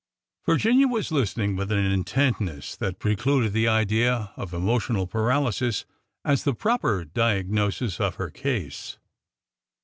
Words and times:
"Virginia 0.47 0.87
was 0.87 1.11
listening 1.11 1.55
with 1.55 1.71
an 1.71 1.77
intentness 1.77 2.75
that 2.75 2.97
precluded 2.97 3.53
the 3.53 3.67
idea 3.67 4.31
of 4.35 4.51
emotional 4.51 5.05
paralysis 5.05 5.85
as 6.25 6.43
the 6.43 6.55
proper 6.55 7.05
diagnosis 7.05 7.99
of 7.99 8.15
her 8.15 8.31
case. 8.31 8.97